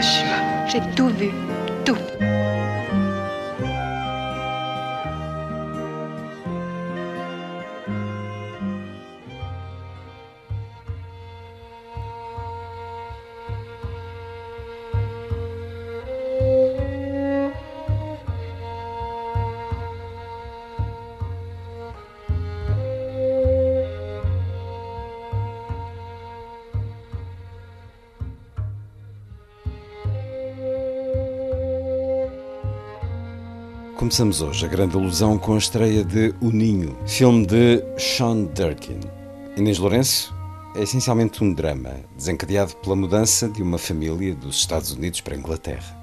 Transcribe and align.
J'ai 0.00 0.80
tout 0.94 1.08
vu, 1.08 1.30
Começamos 34.08 34.40
hoje 34.40 34.64
a 34.64 34.68
grande 34.70 34.96
ilusão 34.96 35.36
com 35.36 35.52
a 35.52 35.58
estreia 35.58 36.02
de 36.02 36.34
O 36.40 36.50
Ninho, 36.50 36.96
filme 37.06 37.44
de 37.44 37.84
Sean 37.98 38.44
Durkin. 38.44 39.00
Inês 39.54 39.76
Lourenço 39.76 40.34
é 40.74 40.82
essencialmente 40.82 41.44
um 41.44 41.52
drama, 41.52 41.94
desencadeado 42.16 42.74
pela 42.76 42.96
mudança 42.96 43.50
de 43.50 43.62
uma 43.62 43.76
família 43.76 44.34
dos 44.34 44.56
Estados 44.56 44.92
Unidos 44.92 45.20
para 45.20 45.34
a 45.34 45.38
Inglaterra. 45.38 45.94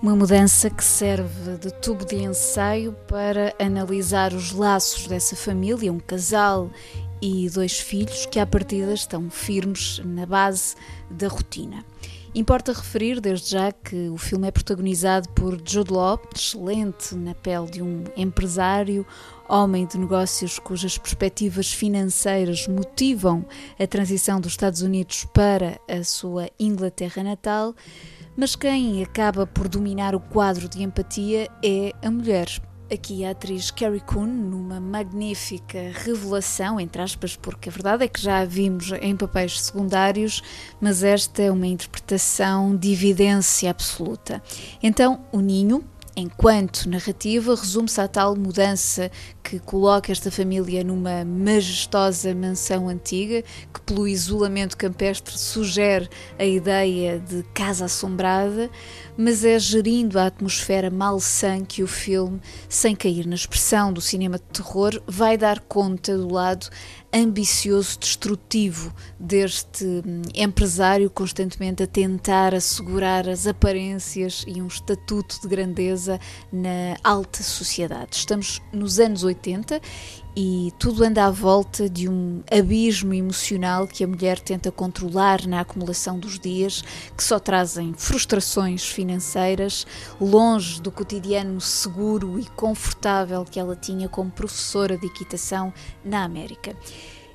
Uma 0.00 0.14
mudança 0.14 0.70
que 0.70 0.84
serve 0.84 1.56
de 1.60 1.72
tubo 1.80 2.04
de 2.04 2.22
ensaio 2.22 2.92
para 3.08 3.52
analisar 3.58 4.32
os 4.32 4.52
laços 4.52 5.08
dessa 5.08 5.34
família, 5.34 5.92
um 5.92 5.98
casal 5.98 6.70
e 7.20 7.50
dois 7.50 7.76
filhos 7.76 8.24
que 8.24 8.38
à 8.38 8.46
partida 8.46 8.92
estão 8.92 9.28
firmes 9.28 10.00
na 10.04 10.24
base 10.26 10.76
da 11.10 11.26
rotina. 11.26 11.84
Importa 12.34 12.72
referir 12.72 13.20
desde 13.20 13.50
já 13.50 13.72
que 13.72 14.08
o 14.10 14.18
filme 14.18 14.46
é 14.46 14.50
protagonizado 14.50 15.28
por 15.30 15.58
Jude 15.64 15.92
Law, 15.92 16.20
excelente 16.34 17.14
na 17.14 17.34
pele 17.34 17.70
de 17.70 17.82
um 17.82 18.04
empresário, 18.16 19.06
homem 19.48 19.86
de 19.86 19.98
negócios 19.98 20.58
cujas 20.58 20.98
perspectivas 20.98 21.72
financeiras 21.72 22.68
motivam 22.68 23.46
a 23.78 23.86
transição 23.86 24.40
dos 24.40 24.52
Estados 24.52 24.82
Unidos 24.82 25.26
para 25.32 25.80
a 25.88 26.04
sua 26.04 26.50
Inglaterra 26.60 27.22
natal, 27.22 27.74
mas 28.36 28.54
quem 28.54 29.02
acaba 29.02 29.46
por 29.46 29.66
dominar 29.66 30.14
o 30.14 30.20
quadro 30.20 30.68
de 30.68 30.82
empatia 30.82 31.48
é 31.64 31.92
a 32.04 32.10
mulher. 32.10 32.60
Aqui 32.90 33.22
a 33.22 33.32
atriz 33.32 33.70
Carrie 33.70 34.00
Coon 34.00 34.26
numa 34.26 34.80
magnífica 34.80 35.92
revelação, 35.92 36.80
entre 36.80 37.02
aspas, 37.02 37.36
porque 37.36 37.68
a 37.68 37.72
verdade 37.72 38.04
é 38.04 38.08
que 38.08 38.18
já 38.18 38.40
a 38.40 38.46
vimos 38.46 38.90
em 39.02 39.14
papéis 39.14 39.60
secundários, 39.60 40.42
mas 40.80 41.02
esta 41.02 41.42
é 41.42 41.50
uma 41.50 41.66
interpretação 41.66 42.74
de 42.74 42.90
evidência 42.90 43.70
absoluta. 43.70 44.42
Então, 44.82 45.20
o 45.30 45.40
Ninho, 45.40 45.84
enquanto 46.18 46.88
narrativa, 46.88 47.54
resume-se 47.54 48.00
à 48.00 48.08
tal 48.08 48.34
mudança 48.34 49.10
que 49.42 49.58
coloca 49.58 50.10
esta 50.10 50.30
família 50.30 50.82
numa 50.82 51.24
majestosa 51.24 52.34
mansão 52.34 52.88
antiga, 52.88 53.42
que 53.72 53.80
pelo 53.80 54.06
isolamento 54.06 54.76
campestre 54.76 55.38
sugere 55.38 56.08
a 56.38 56.44
ideia 56.44 57.18
de 57.18 57.42
casa 57.54 57.84
assombrada, 57.84 58.68
mas 59.16 59.44
é 59.44 59.58
gerindo 59.58 60.18
a 60.18 60.26
atmosfera 60.26 60.90
malsã 60.90 61.64
que 61.64 61.82
o 61.82 61.86
filme, 61.86 62.40
sem 62.68 62.94
cair 62.94 63.26
na 63.26 63.34
expressão 63.34 63.92
do 63.92 64.00
cinema 64.00 64.38
de 64.38 64.44
terror, 64.44 65.00
vai 65.06 65.38
dar 65.38 65.60
conta 65.60 66.16
do 66.16 66.32
lado 66.32 66.68
ambicioso, 67.12 67.98
destrutivo 67.98 68.92
deste 69.18 69.84
hum, 69.84 70.22
empresário 70.34 71.08
constantemente 71.08 71.82
a 71.82 71.86
tentar 71.86 72.54
assegurar 72.54 73.28
as 73.28 73.46
aparências 73.46 74.44
e 74.46 74.60
um 74.60 74.66
estatuto 74.66 75.40
de 75.40 75.48
grandeza 75.48 76.20
na 76.52 76.96
alta 77.02 77.42
sociedade. 77.42 78.16
Estamos 78.16 78.60
nos 78.72 78.98
anos 79.00 79.24
80 79.24 79.80
e 80.40 80.72
tudo 80.78 81.02
anda 81.02 81.24
à 81.24 81.32
volta 81.32 81.90
de 81.90 82.08
um 82.08 82.44
abismo 82.48 83.12
emocional 83.12 83.88
que 83.88 84.04
a 84.04 84.06
mulher 84.06 84.38
tenta 84.38 84.70
controlar 84.70 85.44
na 85.48 85.62
acumulação 85.62 86.16
dos 86.16 86.38
dias, 86.38 86.80
que 87.16 87.24
só 87.24 87.40
trazem 87.40 87.92
frustrações 87.92 88.86
financeiras, 88.86 89.84
longe 90.20 90.80
do 90.80 90.92
cotidiano 90.92 91.60
seguro 91.60 92.38
e 92.38 92.46
confortável 92.50 93.44
que 93.44 93.58
ela 93.58 93.74
tinha 93.74 94.08
como 94.08 94.30
professora 94.30 94.96
de 94.96 95.06
equitação 95.06 95.74
na 96.04 96.22
América. 96.22 96.76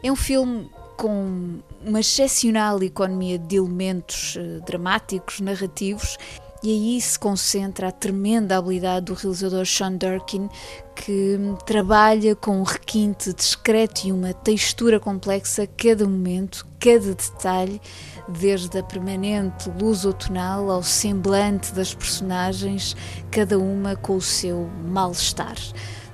É 0.01 0.09
um 0.09 0.15
filme 0.15 0.71
com 0.95 1.59
uma 1.85 1.99
excepcional 1.99 2.81
economia 2.81 3.37
de 3.37 3.57
elementos 3.57 4.37
eh, 4.37 4.61
dramáticos, 4.65 5.41
narrativos, 5.41 6.17
e 6.63 6.71
aí 6.71 7.01
se 7.01 7.19
concentra 7.19 7.89
a 7.89 7.91
tremenda 7.91 8.57
habilidade 8.57 9.07
do 9.07 9.13
realizador 9.13 9.65
Sean 9.65 9.97
Durkin, 9.97 10.47
que 10.95 11.37
trabalha 11.65 12.37
com 12.37 12.61
um 12.61 12.63
requinte 12.63 13.33
discreto 13.33 14.07
e 14.07 14.13
uma 14.13 14.33
textura 14.33 14.97
complexa 14.97 15.67
cada 15.67 16.07
momento, 16.07 16.65
cada 16.79 17.13
detalhe, 17.13 17.81
desde 18.29 18.79
a 18.79 18.83
permanente 18.83 19.69
luz 19.77 20.05
outonal 20.05 20.71
ao 20.71 20.81
semblante 20.81 21.73
das 21.73 21.93
personagens, 21.93 22.95
cada 23.29 23.59
uma 23.59 23.97
com 23.97 24.15
o 24.15 24.21
seu 24.21 24.69
mal-estar. 24.85 25.57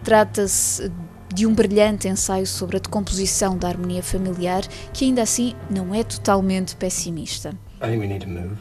Trata-se 0.04 0.92
de 1.32 1.46
um 1.46 1.54
brilhante 1.54 2.08
ensaio 2.08 2.48
sobre 2.48 2.78
a 2.78 2.80
decomposição 2.80 3.56
da 3.56 3.68
harmonia 3.68 4.02
familiar, 4.02 4.64
que 4.92 5.06
ainda 5.06 5.22
assim 5.22 5.54
não 5.70 5.94
é 5.94 6.04
totalmente 6.04 6.76
pessimista. 6.76 7.50
I 7.84 7.90
think 7.90 8.00
we 8.00 8.08
need 8.08 8.26
to 8.26 8.30
move. 8.30 8.58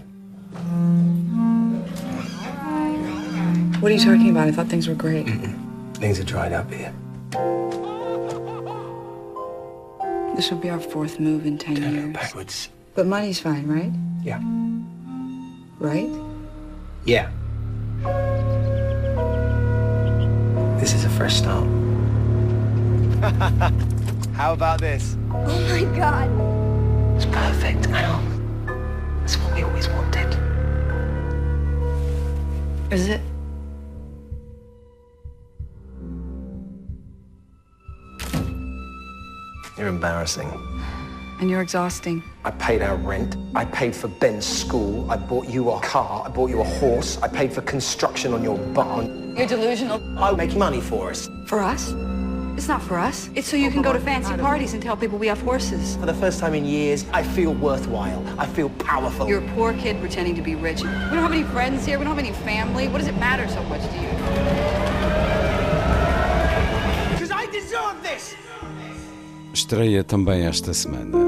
What 3.81 3.93
are 3.93 3.95
you 3.95 4.01
talking 4.01 4.31
about? 4.31 4.49
I 4.49 4.53
thought 4.53 4.67
things 4.67 4.89
were 4.89 4.95
great. 4.95 5.27
Things 5.95 6.19
are 6.19 6.25
dried 6.25 6.53
up 6.53 6.69
here. 6.73 6.93
This 10.35 10.51
will 10.51 10.59
be 10.59 10.69
our 10.71 10.81
fourth 10.81 11.21
move 11.21 11.47
in 11.47 11.59
10 11.59 11.75
Don't 11.75 11.95
years. 11.95 12.13
backwards. 12.13 12.69
But 12.95 13.07
money's 13.07 13.39
fine, 13.39 13.67
right? 13.69 13.93
Yeah. 14.25 14.41
Right? 15.79 16.11
Yeah. 17.05 17.31
This 20.81 20.95
is 20.95 21.05
a 21.05 21.11
fresh 21.11 21.37
start. 21.37 21.65
How 24.35 24.53
about 24.53 24.81
this? 24.81 25.17
Oh 25.33 25.61
my 25.69 25.85
god. 25.97 26.29
It's 27.17 27.27
perfect, 27.27 27.87
Al. 27.89 28.23
It's 29.25 29.37
what 29.37 29.55
we 29.55 29.63
always 29.63 29.89
wanted. 29.89 30.35
Is 32.93 33.09
it? 33.09 33.21
You're 39.79 39.87
embarrassing. 39.87 40.51
And 41.39 41.49
you're 41.49 41.63
exhausting. 41.63 42.25
I 42.45 42.51
paid 42.51 42.83
our 42.83 42.97
rent. 42.97 43.37
I 43.55 43.65
paid 43.65 43.95
for 43.95 44.09
Ben's 44.09 44.45
school. 44.45 45.09
I 45.09 45.17
bought 45.17 45.49
you 45.49 45.71
a 45.71 45.81
car. 45.81 46.25
I 46.27 46.29
bought 46.31 46.51
you 46.51 46.61
a 46.61 46.65
horse. 46.65 47.17
I 47.23 47.29
paid 47.29 47.53
for 47.53 47.61
construction 47.61 48.35
on 48.35 48.43
your 48.43 48.59
barn. 48.59 49.37
You're 49.37 49.47
delusional. 49.47 50.03
I 50.19 50.33
make 50.33 50.57
money 50.57 50.81
for 50.81 51.11
us. 51.11 51.29
For 51.47 51.61
us? 51.61 51.95
It's 52.57 52.67
not 52.67 52.83
for 52.83 52.99
us. 52.99 53.31
It's 53.37 53.47
so 53.47 53.57
you 53.57 53.71
can 53.71 53.83
go 53.83 53.93
to 53.93 54.01
fancy 54.01 54.35
parties 54.35 54.75
and 54.75 54.83
tell 54.83 54.97
people 54.97 55.17
we 55.17 55.29
have 55.29 55.41
horses. 55.43 55.95
For 55.95 56.07
the 56.07 56.15
first 56.15 56.41
time 56.41 56.55
in 56.55 56.65
years, 56.65 57.07
I 57.13 57.23
feel 57.23 57.55
worthwhile. 57.55 58.21
I 58.37 58.47
feel 58.47 58.71
powerful. 58.71 59.29
You're 59.29 59.45
a 59.45 59.55
poor 59.55 59.75
kid 59.75 60.01
pretending 60.01 60.35
to 60.35 60.43
be 60.43 60.57
rich. 60.57 60.83
We 60.83 60.89
don't 60.89 61.19
have 61.19 61.31
any 61.31 61.45
friends 61.45 61.87
here. 61.87 62.01
We 62.01 62.05
don't 62.05 62.17
have 62.17 62.25
any 62.25 62.35
family. 62.39 62.89
What 62.89 62.99
does 62.99 63.07
it 63.07 63.17
matter 63.19 63.47
so 63.47 63.63
much 63.63 63.83
to 63.83 63.95
you? 63.95 64.09
Because 67.13 67.31
I 67.31 67.47
deserve 67.53 68.03
this! 68.03 68.35
Estreia 69.59 70.05
também 70.05 70.47
esta 70.47 70.73
semana 70.73 71.19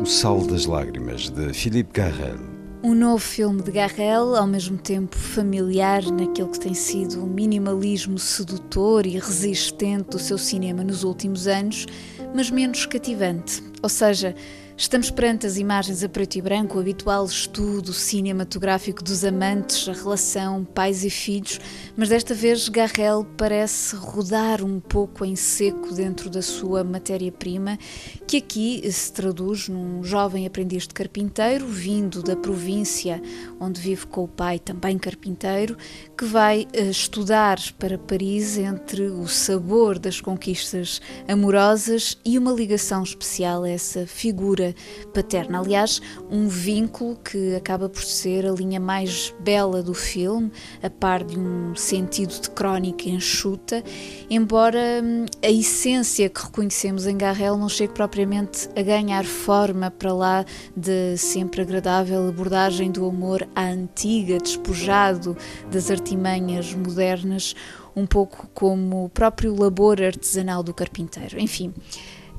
O 0.00 0.06
Sal 0.06 0.46
das 0.46 0.64
Lágrimas, 0.64 1.28
de 1.28 1.52
Philippe 1.52 1.92
Garrel. 1.92 2.38
Um 2.84 2.94
novo 2.94 3.18
filme 3.18 3.60
de 3.62 3.72
Garrel, 3.72 4.36
ao 4.36 4.46
mesmo 4.46 4.78
tempo 4.78 5.16
familiar 5.18 6.00
naquele 6.04 6.50
que 6.50 6.60
tem 6.60 6.72
sido 6.72 7.24
o 7.24 7.26
minimalismo 7.26 8.16
sedutor 8.16 9.06
e 9.06 9.18
resistente 9.18 10.10
do 10.10 10.20
seu 10.20 10.38
cinema 10.38 10.84
nos 10.84 11.02
últimos 11.02 11.48
anos, 11.48 11.84
mas 12.32 12.48
menos 12.48 12.86
cativante. 12.86 13.60
Ou 13.82 13.88
seja, 13.88 14.36
Estamos 14.80 15.10
perante 15.10 15.46
as 15.46 15.58
imagens 15.58 16.02
a 16.02 16.08
preto 16.08 16.36
e 16.36 16.40
branco, 16.40 16.78
o 16.78 16.80
habitual 16.80 17.26
estudo 17.26 17.92
cinematográfico 17.92 19.04
dos 19.04 19.26
amantes, 19.26 19.86
a 19.86 19.92
relação 19.92 20.64
pais 20.64 21.04
e 21.04 21.10
filhos, 21.10 21.60
mas 21.94 22.08
desta 22.08 22.32
vez 22.32 22.66
Garrel 22.70 23.26
parece 23.36 23.94
rodar 23.94 24.64
um 24.64 24.80
pouco 24.80 25.22
em 25.22 25.36
seco 25.36 25.92
dentro 25.92 26.30
da 26.30 26.40
sua 26.40 26.82
matéria-prima, 26.82 27.78
que 28.26 28.38
aqui 28.38 28.90
se 28.90 29.12
traduz 29.12 29.68
num 29.68 30.02
jovem 30.02 30.46
aprendiz 30.46 30.88
de 30.88 30.94
carpinteiro, 30.94 31.66
vindo 31.66 32.22
da 32.22 32.34
província 32.34 33.20
onde 33.60 33.82
vive 33.82 34.06
com 34.06 34.24
o 34.24 34.28
pai, 34.28 34.58
também 34.58 34.96
carpinteiro, 34.96 35.76
que 36.16 36.24
vai 36.24 36.66
eh, 36.72 36.84
estudar 36.84 37.58
para 37.78 37.98
Paris 37.98 38.56
entre 38.56 39.02
o 39.10 39.28
sabor 39.28 39.98
das 39.98 40.22
conquistas 40.22 41.02
amorosas 41.28 42.16
e 42.24 42.38
uma 42.38 42.50
ligação 42.50 43.02
especial 43.02 43.64
a 43.64 43.68
essa 43.68 44.06
figura 44.06 44.69
paterna. 45.12 45.60
Aliás, 45.60 46.00
um 46.30 46.48
vínculo 46.48 47.16
que 47.16 47.54
acaba 47.54 47.88
por 47.88 48.02
ser 48.02 48.46
a 48.46 48.52
linha 48.52 48.80
mais 48.80 49.34
bela 49.40 49.82
do 49.82 49.94
filme, 49.94 50.50
a 50.82 50.90
par 50.90 51.24
de 51.24 51.38
um 51.38 51.74
sentido 51.74 52.40
de 52.40 52.50
crónica 52.50 53.08
enxuta, 53.08 53.82
embora 54.28 55.00
hum, 55.02 55.26
a 55.42 55.50
essência 55.50 56.28
que 56.28 56.42
reconhecemos 56.42 57.06
em 57.06 57.16
Garrel 57.16 57.56
não 57.56 57.68
chegue 57.68 57.92
propriamente 57.92 58.68
a 58.76 58.82
ganhar 58.82 59.24
forma 59.24 59.90
para 59.90 60.12
lá 60.12 60.44
de 60.76 61.16
sempre 61.16 61.62
agradável 61.62 62.28
abordagem 62.28 62.90
do 62.90 63.06
amor 63.06 63.46
à 63.54 63.64
antiga, 63.64 64.38
despojado 64.38 65.36
das 65.70 65.90
artimanhas 65.90 66.74
modernas, 66.74 67.54
um 67.94 68.06
pouco 68.06 68.48
como 68.54 69.04
o 69.04 69.08
próprio 69.08 69.54
labor 69.54 70.00
artesanal 70.00 70.62
do 70.62 70.72
carpinteiro. 70.72 71.40
Enfim, 71.40 71.74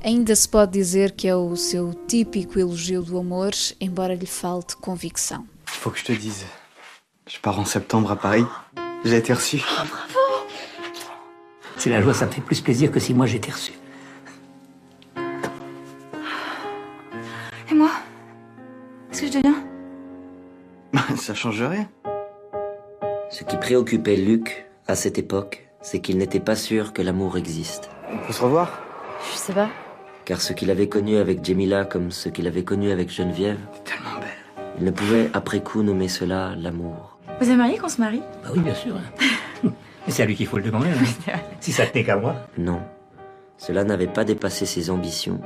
Ainda 0.04 0.34
se 0.34 0.48
pode 0.48 0.72
dizer 0.72 1.12
que 1.12 1.28
é 1.28 1.36
o 1.36 1.54
seu 1.54 1.94
típico 1.94 2.58
elogio 2.58 3.02
do 3.02 3.16
amor, 3.16 3.52
embora 3.80 4.16
lhe 4.16 4.26
falte 4.26 4.76
convicção. 4.76 5.46
Il 5.68 5.78
faut 5.78 5.92
que 5.92 5.98
je 6.00 6.04
te 6.04 6.12
dise. 6.12 6.44
Je 7.28 7.38
pars 7.38 7.56
en 7.60 7.64
septembre 7.64 8.10
à 8.10 8.16
Paris. 8.16 8.44
J'ai 9.04 9.18
été 9.18 9.32
reçu. 9.32 9.62
Oh, 9.62 9.84
bravo 9.88 10.46
C'est 11.76 11.90
la 11.90 12.02
joie, 12.02 12.14
ça 12.14 12.26
me 12.26 12.32
fait 12.32 12.40
plus 12.40 12.60
plaisir 12.60 12.90
que 12.90 12.98
si 12.98 13.14
moi 13.14 13.26
j'étais 13.26 13.52
reçu. 13.52 13.74
Et 17.70 17.74
moi? 17.74 17.90
Qu'est-ce 19.12 19.20
que 19.20 19.26
je 19.28 19.32
deviens? 19.34 19.64
Ça 21.16 21.34
change 21.34 21.62
rien. 21.62 21.88
Ce 23.30 23.44
qui 23.44 23.56
préoccupait 23.56 24.16
Luc 24.16 24.66
à 24.88 24.96
cette 24.96 25.18
époque, 25.18 25.68
c'est 25.80 26.00
qu'il 26.00 26.18
n'était 26.18 26.40
pas 26.40 26.56
sûr 26.56 26.92
que 26.92 27.02
l'amour 27.02 27.38
existe. 27.38 27.88
On 28.10 28.18
peut 28.18 28.32
se 28.32 28.42
revoir? 28.42 28.82
Je 29.30 29.38
sais 29.38 29.52
pas 29.52 29.70
car 30.32 30.40
ce 30.40 30.54
qu'il 30.54 30.70
avait 30.70 30.88
connu 30.88 31.18
avec 31.18 31.44
Jemila 31.44 31.84
comme 31.84 32.10
ce 32.10 32.30
qu'il 32.30 32.46
avait 32.46 32.64
connu 32.64 32.90
avec 32.90 33.10
Geneviève, 33.10 33.58
tellement 33.84 34.18
belle. 34.18 34.64
il 34.78 34.84
ne 34.86 34.90
pouvait 34.90 35.28
après 35.34 35.62
coup 35.62 35.82
nommer 35.82 36.08
cela 36.08 36.54
l'amour. 36.56 37.18
Vous 37.38 37.50
aimeriez 37.50 37.76
qu'on 37.76 37.90
se 37.90 38.00
marie? 38.00 38.22
Bah 38.42 38.48
oui, 38.54 38.60
bien 38.60 38.72
sûr. 38.72 38.94
Mais 39.62 39.70
c'est 40.08 40.22
à 40.22 40.24
lui 40.24 40.34
qu'il 40.34 40.46
faut 40.46 40.56
le 40.56 40.62
demander. 40.62 40.88
Hein. 40.88 41.32
si 41.60 41.70
ça 41.70 41.84
tenait 41.84 42.02
qu'à 42.02 42.16
moi. 42.16 42.34
Non, 42.56 42.80
cela 43.58 43.84
n'avait 43.84 44.06
pas 44.06 44.24
dépassé 44.24 44.64
ses 44.64 44.88
ambitions, 44.88 45.38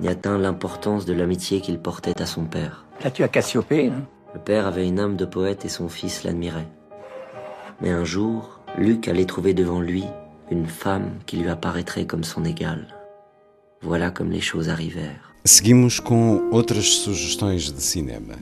ni 0.00 0.08
atteint 0.08 0.38
l'importance 0.38 1.04
de 1.04 1.12
l'amitié 1.12 1.60
qu'il 1.60 1.78
portait 1.78 2.18
à 2.18 2.24
son 2.24 2.44
père. 2.44 2.86
Là, 3.04 3.10
tu 3.10 3.24
as 3.24 3.28
Cassiopée. 3.28 3.88
Hein 3.88 4.04
le 4.32 4.40
père 4.40 4.66
avait 4.66 4.88
une 4.88 5.00
âme 5.00 5.16
de 5.16 5.26
poète 5.26 5.66
et 5.66 5.68
son 5.68 5.90
fils 5.90 6.24
l'admirait. 6.24 6.68
Mais 7.82 7.90
un 7.90 8.04
jour, 8.04 8.60
Luc 8.78 9.06
allait 9.06 9.26
trouver 9.26 9.52
devant 9.52 9.82
lui 9.82 10.04
une 10.50 10.66
femme 10.66 11.10
qui 11.26 11.36
lui 11.36 11.50
apparaîtrait 11.50 12.06
comme 12.06 12.24
son 12.24 12.46
égale. 12.46 12.93
Voilà 13.84 14.10
comme 14.10 14.30
les 14.30 14.40
choses 14.40 14.70
arrivèrent. 14.70 15.34
Seguimos 15.44 16.00
com 16.00 16.48
outras 16.50 16.86
sugestões 16.86 17.70
de 17.70 17.82
cinema. 17.82 18.34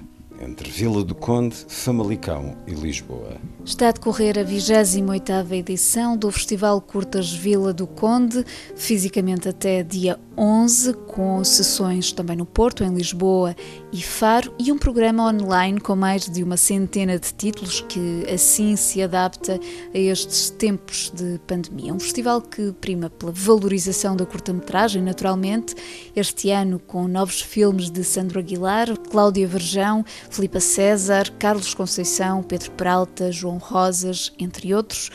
Entre 0.43 0.69
Vila 0.69 1.05
do 1.05 1.15
Conde, 1.15 1.57
Famalicão 1.69 2.57
e 2.67 2.73
Lisboa. 2.73 3.37
Está 3.65 3.89
a 3.89 3.93
decorrer 3.93 4.37
a 4.39 4.45
28ª 4.45 5.53
edição 5.53 6.17
do 6.17 6.31
Festival 6.33 6.81
Curtas 6.81 7.33
Vila 7.33 7.73
do 7.73 7.87
Conde, 7.87 8.45
fisicamente 8.75 9.49
até 9.49 9.83
dia 9.83 10.19
11, 10.37 10.95
com 11.07 11.45
sessões 11.45 12.11
também 12.13 12.37
no 12.37 12.47
Porto, 12.47 12.83
em 12.83 12.93
Lisboa 12.93 13.55
e 13.93 14.03
Faro, 14.03 14.53
e 14.59 14.73
um 14.73 14.79
programa 14.79 15.29
online 15.29 15.79
com 15.79 15.95
mais 15.95 16.29
de 16.29 16.43
uma 16.43 16.57
centena 16.57 17.19
de 17.19 17.33
títulos 17.35 17.81
que 17.83 18.25
assim 18.33 18.75
se 18.75 19.03
adapta 19.03 19.61
a 19.95 19.99
estes 19.99 20.51
tempos 20.51 21.13
de 21.15 21.39
pandemia. 21.47 21.95
Um 21.95 22.01
festival 22.01 22.41
que 22.41 22.73
prima 22.73 23.11
pela 23.11 23.31
valorização 23.31 24.17
da 24.17 24.27
curta-metragem, 24.27 25.03
naturalmente, 25.03 25.75
este 26.17 26.51
ano 26.51 26.81
com 26.81 27.07
novos 27.07 27.41
filmes 27.41 27.91
de 27.91 28.03
Sandro 28.03 28.39
Aguilar, 28.39 28.97
Cláudia 28.99 29.47
Verjão, 29.47 30.05
Filipa 30.33 30.61
César, 30.61 31.31
Carlos 31.39 31.75
Conceição, 31.75 32.43
Pedro 32.43 32.71
Peralta, 32.73 33.31
João 33.31 33.59
Rosas, 33.59 34.33
entre 34.39 34.75
outros, 34.75 35.11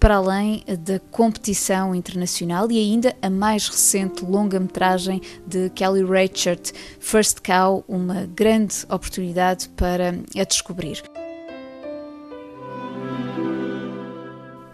para 0.00 0.16
além 0.16 0.64
da 0.80 0.98
competição 0.98 1.94
internacional 1.94 2.68
e 2.70 2.78
ainda 2.78 3.14
a 3.20 3.28
mais 3.28 3.68
recente 3.68 4.24
longa-metragem 4.24 5.20
de 5.46 5.70
Kelly 5.70 6.04
Reichardt, 6.04 6.72
First 6.98 7.40
Cow, 7.42 7.84
uma 7.86 8.26
grande 8.34 8.84
oportunidade 8.88 9.68
para 9.68 10.08
a 10.36 10.44
descobrir. 10.44 11.02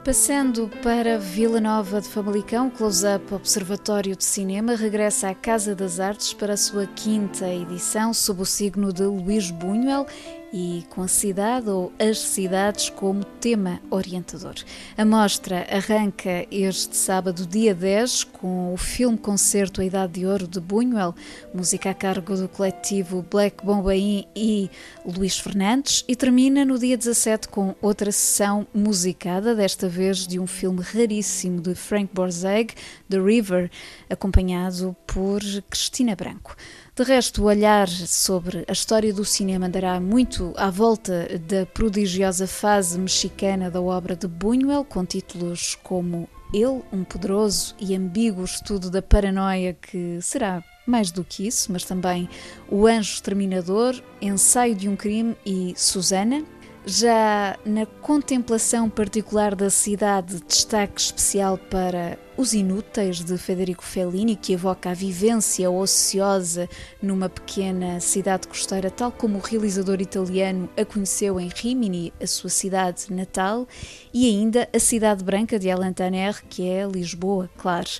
Passando 0.08 0.70
para 0.82 1.18
Vila 1.18 1.60
Nova 1.60 2.00
de 2.00 2.08
Famalicão, 2.08 2.70
Close-Up 2.70 3.34
Observatório 3.34 4.16
de 4.16 4.24
Cinema 4.24 4.74
regressa 4.74 5.28
à 5.28 5.34
Casa 5.34 5.74
das 5.74 6.00
Artes 6.00 6.32
para 6.32 6.54
a 6.54 6.56
sua 6.56 6.86
quinta 6.86 7.46
edição, 7.46 8.14
sob 8.14 8.40
o 8.40 8.46
signo 8.46 8.90
de 8.90 9.02
Luís 9.02 9.50
Buñuel 9.50 10.06
e 10.52 10.84
com 10.90 11.02
a 11.02 11.08
cidade 11.08 11.68
ou 11.68 11.92
as 11.98 12.18
cidades 12.18 12.90
como 12.90 13.24
tema 13.24 13.80
orientador. 13.90 14.54
A 14.96 15.04
mostra 15.04 15.66
arranca 15.70 16.46
este 16.50 16.96
sábado, 16.96 17.46
dia 17.46 17.74
10, 17.74 18.24
com 18.24 18.72
o 18.72 18.76
filme 18.76 19.18
concerto 19.18 19.80
A 19.80 19.84
Idade 19.84 20.20
de 20.20 20.26
Ouro 20.26 20.46
de 20.46 20.60
Buñuel, 20.60 21.14
música 21.54 21.90
a 21.90 21.94
cargo 21.94 22.36
do 22.36 22.48
coletivo 22.48 23.24
Black 23.30 23.64
Bombaim 23.64 24.26
e 24.34 24.70
Luís 25.04 25.38
Fernandes, 25.38 26.04
e 26.08 26.16
termina 26.16 26.64
no 26.64 26.78
dia 26.78 26.96
17 26.96 27.48
com 27.48 27.74
outra 27.80 28.10
sessão 28.10 28.66
musicada, 28.74 29.54
desta 29.54 29.88
vez 29.88 30.26
de 30.26 30.38
um 30.38 30.46
filme 30.46 30.80
raríssimo 30.82 31.60
de 31.60 31.74
Frank 31.74 32.10
Borzage, 32.12 32.70
The 33.08 33.18
River, 33.18 33.70
acompanhado 34.08 34.96
por 35.06 35.40
Cristina 35.68 36.16
Branco. 36.16 36.56
De 36.98 37.04
resto, 37.04 37.44
o 37.44 37.46
olhar 37.46 37.86
sobre 37.86 38.64
a 38.66 38.72
história 38.72 39.14
do 39.14 39.24
cinema 39.24 39.66
andará 39.66 40.00
muito 40.00 40.52
à 40.56 40.68
volta 40.68 41.28
da 41.48 41.64
prodigiosa 41.64 42.44
fase 42.44 42.98
mexicana 42.98 43.70
da 43.70 43.80
obra 43.80 44.16
de 44.16 44.26
Buñuel, 44.26 44.84
com 44.84 45.04
títulos 45.04 45.76
como 45.80 46.28
Ele, 46.52 46.82
um 46.92 47.04
poderoso 47.04 47.76
e 47.78 47.94
ambíguo 47.94 48.44
estudo 48.44 48.90
da 48.90 49.00
paranoia 49.00 49.74
que 49.74 50.18
será 50.20 50.60
mais 50.88 51.12
do 51.12 51.22
que 51.22 51.46
isso, 51.46 51.70
mas 51.70 51.84
também 51.84 52.28
O 52.68 52.84
Anjo 52.84 53.12
Exterminador, 53.12 53.94
Ensaio 54.20 54.74
de 54.74 54.88
um 54.88 54.96
Crime 54.96 55.36
e 55.46 55.74
Susana, 55.76 56.44
já 56.84 57.56
na 57.64 57.86
contemplação 57.86 58.90
particular 58.90 59.54
da 59.54 59.70
cidade, 59.70 60.42
destaque 60.48 61.00
especial 61.00 61.58
para 61.58 62.18
Os 62.38 62.52
Inúteis 62.52 63.24
de 63.24 63.36
Federico 63.36 63.82
Fellini, 63.82 64.36
que 64.36 64.52
evoca 64.52 64.90
a 64.90 64.94
vivência 64.94 65.68
ociosa 65.68 66.68
numa 67.02 67.28
pequena 67.28 67.98
cidade 67.98 68.46
costeira, 68.46 68.92
tal 68.92 69.10
como 69.10 69.38
o 69.38 69.40
realizador 69.40 70.00
italiano 70.00 70.70
a 70.76 70.84
conheceu 70.84 71.40
em 71.40 71.48
Rimini, 71.48 72.12
a 72.22 72.28
sua 72.28 72.48
cidade 72.48 73.12
natal, 73.12 73.66
e 74.14 74.28
ainda 74.28 74.68
A 74.72 74.78
Cidade 74.78 75.24
Branca 75.24 75.58
de 75.58 75.68
Alain 75.68 75.92
Tanner, 75.92 76.40
que 76.48 76.68
é 76.68 76.86
Lisboa, 76.86 77.50
claro. 77.58 77.90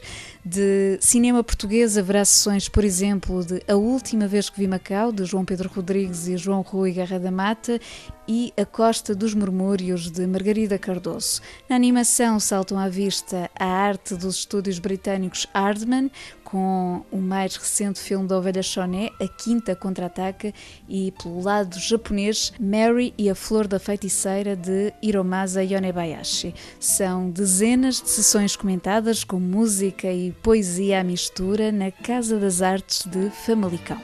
De 0.44 0.98
cinema 1.00 1.42
português 1.42 1.98
haverá 1.98 2.24
sessões, 2.24 2.68
por 2.68 2.84
exemplo, 2.84 3.44
de 3.44 3.60
A 3.68 3.74
Última 3.74 4.28
Vez 4.28 4.48
que 4.48 4.58
Vi 4.58 4.68
Macau, 4.68 5.10
de 5.10 5.24
João 5.24 5.44
Pedro 5.44 5.68
Rodrigues 5.68 6.28
e 6.28 6.36
João 6.36 6.62
Rui 6.62 6.92
Guerra 6.92 7.18
da 7.18 7.32
Mata, 7.32 7.80
e 8.26 8.52
A 8.56 8.64
Costa 8.64 9.14
dos 9.14 9.34
Murmúrios, 9.34 10.10
de 10.10 10.26
Margarida 10.26 10.78
Cardoso. 10.78 11.40
Na 11.68 11.76
animação 11.76 12.38
saltam 12.38 12.78
à 12.78 12.88
vista 12.88 13.50
a 13.58 13.64
arte 13.64 14.14
dos 14.28 14.40
estúdios 14.40 14.78
britânicos 14.78 15.46
Hardman, 15.54 16.10
com 16.44 17.02
o 17.10 17.16
mais 17.16 17.56
recente 17.56 17.98
filme 17.98 18.28
da 18.28 18.36
Ovelha 18.36 18.62
Choné, 18.62 19.10
A 19.20 19.26
Quinta 19.26 19.74
Contra-Ataca, 19.74 20.52
e 20.88 21.12
pelo 21.12 21.42
lado 21.42 21.78
japonês, 21.78 22.52
Mary 22.60 23.14
e 23.16 23.30
a 23.30 23.34
Flor 23.34 23.66
da 23.66 23.78
Feiticeira, 23.78 24.54
de 24.54 24.92
Hiromasa 25.02 25.64
Yonebayashi. 25.64 26.54
São 26.78 27.30
dezenas 27.30 28.02
de 28.02 28.10
sessões 28.10 28.54
comentadas 28.54 29.24
com 29.24 29.40
música 29.40 30.12
e 30.12 30.32
poesia 30.42 31.00
à 31.00 31.04
mistura 31.04 31.72
na 31.72 31.90
Casa 31.90 32.38
das 32.38 32.60
Artes 32.60 33.06
de 33.06 33.30
Famalicão. 33.30 33.98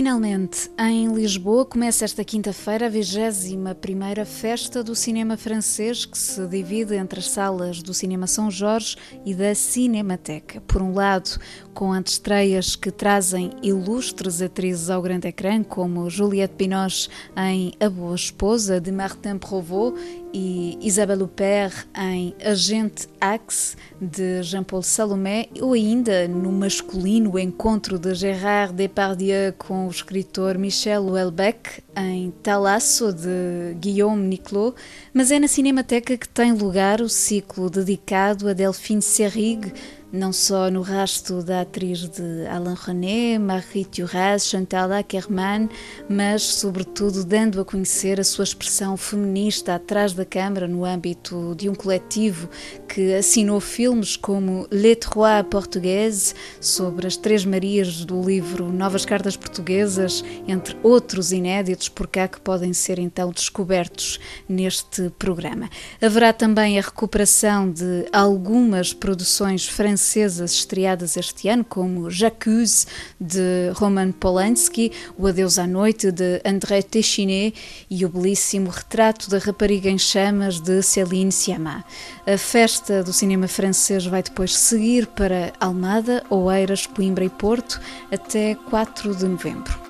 Finalmente, 0.00 0.70
em 0.78 1.12
Lisboa 1.12 1.66
começa 1.66 2.06
esta 2.06 2.24
quinta-feira 2.24 2.86
a 2.86 2.90
21ª 2.90 4.24
Festa 4.24 4.82
do 4.82 4.94
Cinema 4.94 5.36
Francês, 5.36 6.06
que 6.06 6.16
se 6.16 6.46
divide 6.46 6.94
entre 6.94 7.20
as 7.20 7.28
salas 7.28 7.82
do 7.82 7.92
Cinema 7.92 8.26
São 8.26 8.50
Jorge 8.50 8.96
e 9.26 9.34
da 9.34 9.54
Cinemateca. 9.54 10.62
Por 10.62 10.80
um 10.80 10.94
lado, 10.94 11.38
com 11.74 11.92
antestreias 11.92 12.74
que 12.76 12.90
trazem 12.90 13.50
ilustres 13.62 14.40
atrizes 14.40 14.88
ao 14.88 15.02
grande 15.02 15.28
ecrã, 15.28 15.62
como 15.62 16.08
Juliette 16.08 16.54
Binoche 16.56 17.10
em 17.36 17.74
A 17.78 17.90
Boa 17.90 18.14
Esposa, 18.14 18.80
de 18.80 18.90
Martin 18.90 19.36
Provost, 19.36 20.00
e 20.32 20.78
Isabelle 20.80 21.22
Huppert 21.22 21.86
em 21.96 22.34
Agente 22.44 23.08
Axe, 23.20 23.76
de 24.00 24.42
Jean-Paul 24.42 24.82
Salomé, 24.82 25.48
ou 25.60 25.72
ainda 25.72 26.26
no 26.28 26.52
masculino 26.52 27.38
encontro 27.38 27.98
de 27.98 28.14
Gérard 28.14 28.72
Depardieu 28.72 29.52
com 29.58 29.86
o 29.86 29.90
escritor 29.90 30.56
Michel 30.56 31.04
Houellebecq 31.04 31.82
em 31.96 32.30
Talasso, 32.42 33.12
de 33.12 33.74
Guillaume 33.78 34.26
Niclot, 34.26 34.74
mas 35.12 35.30
é 35.30 35.38
na 35.38 35.48
Cinemateca 35.48 36.16
que 36.16 36.28
tem 36.28 36.52
lugar 36.52 37.00
o 37.00 37.08
ciclo 37.08 37.68
dedicado 37.68 38.48
a 38.48 38.52
Delphine 38.52 39.02
Seyrig, 39.02 39.72
não 40.12 40.32
só 40.32 40.70
no 40.70 40.82
rasto 40.82 41.42
da 41.42 41.60
atriz 41.60 42.08
de 42.08 42.46
Alain 42.46 42.74
René, 42.74 43.38
Marie 43.38 43.84
Thuras, 43.84 44.46
Chantal 44.46 44.90
Ackerman, 44.92 45.68
mas 46.08 46.42
sobretudo 46.42 47.24
dando 47.24 47.60
a 47.60 47.64
conhecer 47.64 48.18
a 48.18 48.24
sua 48.24 48.44
expressão 48.44 48.96
feminista 48.96 49.76
atrás 49.76 50.12
da 50.12 50.24
câmara 50.24 50.66
no 50.66 50.84
âmbito 50.84 51.54
de 51.56 51.68
um 51.68 51.74
coletivo 51.74 52.48
que 52.88 53.14
assinou 53.14 53.60
filmes 53.60 54.16
como 54.16 54.66
Les 54.70 54.96
Trois 54.96 55.46
Portugaises, 55.48 56.34
sobre 56.60 57.06
as 57.06 57.16
Três 57.16 57.44
Marias 57.44 58.04
do 58.04 58.20
livro 58.20 58.72
Novas 58.72 59.04
Cartas 59.04 59.36
Portuguesas, 59.36 60.24
entre 60.48 60.76
outros 60.82 61.30
inéditos 61.30 61.88
por 61.88 62.08
cá 62.08 62.26
que 62.26 62.40
podem 62.40 62.72
ser 62.72 62.98
então 62.98 63.30
descobertos 63.30 64.18
neste 64.48 65.10
programa. 65.18 65.70
Haverá 66.02 66.32
também 66.32 66.78
a 66.78 66.82
recuperação 66.82 67.70
de 67.70 68.06
algumas 68.12 68.92
produções 68.92 69.68
francesas 69.68 69.99
francesas 70.00 70.52
estreadas 70.52 71.18
este 71.18 71.48
ano, 71.48 71.62
como 71.62 72.10
J'accuse, 72.10 72.86
de 73.20 73.70
Roman 73.74 74.12
Polanski, 74.12 74.90
O 75.18 75.26
Adeus 75.26 75.58
à 75.58 75.66
Noite, 75.66 76.10
de 76.10 76.40
André 76.42 76.80
Téchiné 76.80 77.52
e 77.90 78.04
o 78.06 78.08
belíssimo 78.08 78.70
Retrato 78.70 79.28
da 79.28 79.36
Rapariga 79.36 79.90
em 79.90 79.98
Chamas, 79.98 80.58
de 80.58 80.82
Céline 80.82 81.30
Sciamma. 81.30 81.84
A 82.26 82.38
festa 82.38 83.02
do 83.02 83.12
cinema 83.12 83.46
francês 83.46 84.06
vai 84.06 84.22
depois 84.22 84.56
seguir 84.56 85.06
para 85.06 85.52
Almada, 85.60 86.24
Oeiras, 86.30 86.86
Coimbra 86.86 87.24
e 87.24 87.28
Porto 87.28 87.78
até 88.10 88.54
4 88.54 89.14
de 89.14 89.26
novembro. 89.26 89.89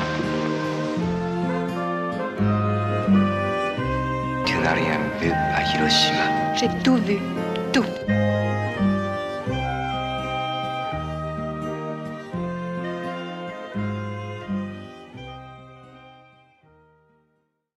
J'ai 6.55 6.67
tout 6.83 6.97
vu. 6.97 7.17
Tout. 7.71 7.85